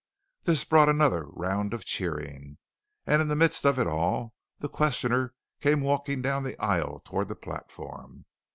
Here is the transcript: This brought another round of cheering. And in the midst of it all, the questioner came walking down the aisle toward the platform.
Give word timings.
This 0.45 0.63
brought 0.63 0.89
another 0.89 1.25
round 1.27 1.75
of 1.75 1.85
cheering. 1.85 2.57
And 3.05 3.21
in 3.21 3.27
the 3.27 3.35
midst 3.35 3.65
of 3.65 3.77
it 3.77 3.85
all, 3.85 4.33
the 4.57 4.67
questioner 4.67 5.35
came 5.59 5.81
walking 5.81 6.23
down 6.23 6.41
the 6.43 6.59
aisle 6.59 7.01
toward 7.05 7.27
the 7.27 7.35
platform. 7.35 8.25